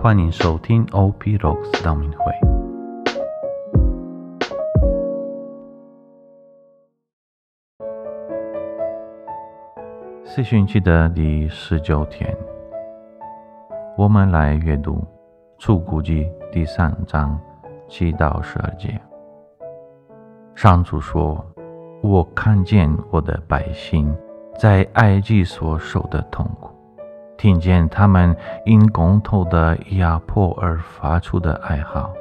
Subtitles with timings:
[0.00, 2.32] 欢迎收听 OP Rocks 道明会。
[10.24, 12.32] 四旬期的第十九天，
[13.96, 14.92] 我们来阅读
[15.58, 17.36] 《出谷记》第三章
[17.88, 19.00] 七到十二节。
[20.54, 21.44] 上主说
[22.04, 24.16] ：“我看见我的百姓
[24.56, 26.70] 在埃及所受的痛苦，
[27.38, 28.36] 听见他们
[28.66, 32.12] 因公头的压迫而发出的哀嚎，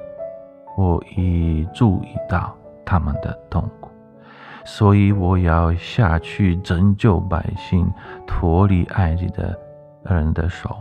[0.77, 2.55] 我已注意到
[2.85, 3.89] 他们的痛苦。”
[4.63, 7.91] 所以我要下去拯救百姓，
[8.25, 9.57] 脱离埃及的
[10.03, 10.75] 人的手，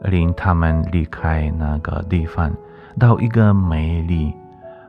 [0.00, 2.50] 令他们离开那个地方，
[2.98, 4.34] 到一个美丽、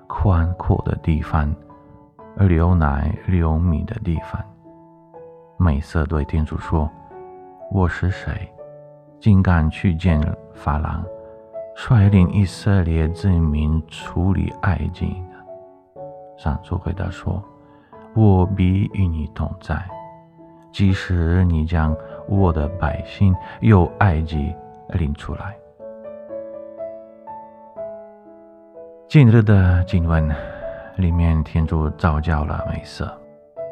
[0.08, 1.54] 宽阔的地方，
[2.38, 4.42] 流奶流米的地方。
[5.58, 6.90] 美色对天主说
[7.72, 8.32] ：“我是谁，
[9.20, 10.20] 竟敢去见
[10.54, 11.06] 法郎，
[11.76, 15.38] 率领以色列之民处理埃及呢？”
[16.38, 17.44] 上主回答说。
[18.16, 19.80] 我必与你同在，
[20.72, 21.96] 即使你将
[22.28, 24.54] 我的百姓由埃及
[24.90, 25.56] 领出来。
[29.08, 30.28] 今日的经文
[30.96, 33.16] 里面，天主召叫了美色，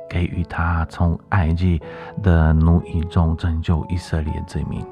[0.10, 1.82] 给予他从埃及
[2.22, 4.86] 的奴役中拯救以色列之民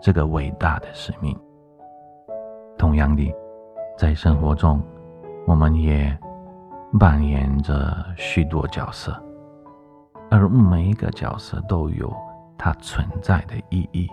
[0.00, 1.38] 这个伟大的使命。
[2.78, 3.32] 同样的，
[3.96, 4.82] 在生活中，
[5.46, 6.16] 我们也。
[6.96, 9.20] 扮演着许多角色，
[10.30, 12.14] 而每一个角色都有
[12.56, 14.08] 它存在的意义，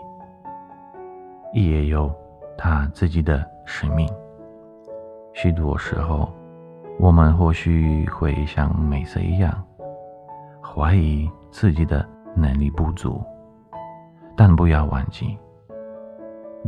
[1.54, 2.12] 也有
[2.58, 4.10] 他自己的使命。
[5.34, 6.34] 许多时候，
[7.00, 9.64] 我们或许会像美色一样，
[10.64, 13.22] 怀疑自己的能力不足，
[14.36, 15.38] 但不要忘记，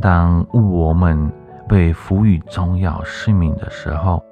[0.00, 1.32] 当我们
[1.68, 4.22] 被赋予重要使命的时候。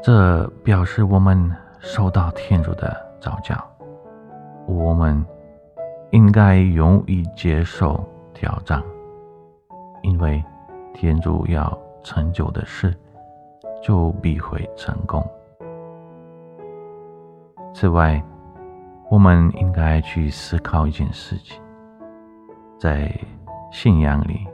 [0.00, 3.56] 这表示我们受到天主的召教，
[4.64, 5.26] 我们
[6.12, 8.80] 应该勇于接受挑战，
[10.02, 10.42] 因为
[10.94, 12.94] 天主要成就的事，
[13.82, 15.20] 就必会成功。
[17.74, 18.22] 此外，
[19.10, 21.58] 我们应该去思考一件事情：
[22.78, 23.10] 在
[23.72, 24.46] 信仰里，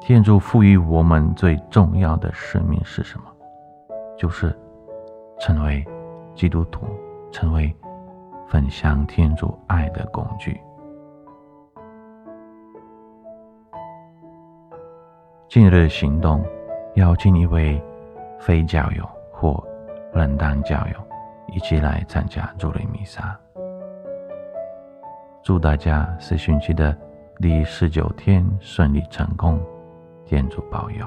[0.00, 3.24] 天主赋予我们最重要的使命是什么？
[4.16, 4.58] 就是
[5.38, 5.84] 成为
[6.34, 6.86] 基督徒，
[7.30, 7.74] 成为
[8.48, 10.58] 分享天主爱的工具。
[15.48, 16.42] 今日行动，
[16.94, 17.82] 邀请一位
[18.38, 19.62] 非教友或
[20.14, 21.09] 冷淡教友
[21.52, 23.38] 一起来参加主日弥撒。
[25.42, 26.96] 祝大家四旬期的
[27.40, 29.60] 第十九天顺利成功，
[30.24, 31.06] 天主保佑。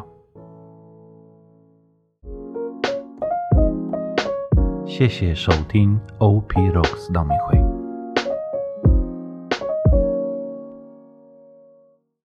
[4.86, 7.82] 谢谢收听 OP Rocks 道明会。